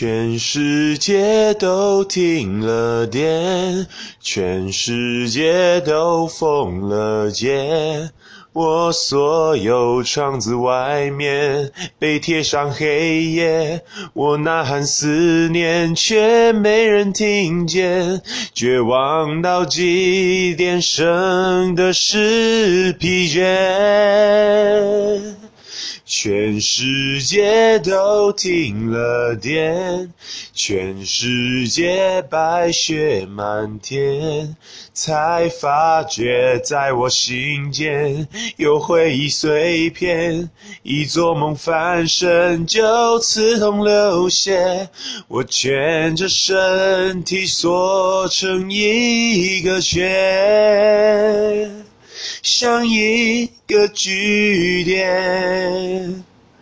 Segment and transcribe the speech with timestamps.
[0.00, 3.88] 全世界都停了电，
[4.20, 8.08] 全世界都封了街，
[8.52, 13.82] 我所有窗子外面被贴上黑夜，
[14.12, 18.22] 我呐喊思念，却没人听见，
[18.54, 25.07] 绝望到极点，剩的是疲倦。
[26.10, 30.10] 全世界都停了电，
[30.54, 34.56] 全世界白雪满天，
[34.94, 38.26] 才发觉在我心间
[38.56, 40.48] 有回忆碎片，
[40.82, 44.88] 一做梦翻身就刺痛流血，
[45.28, 51.67] 我蜷着身体缩成一个圈。
[52.42, 56.17] 像一个句点。